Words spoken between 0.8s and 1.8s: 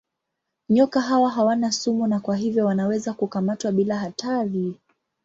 hawa hawana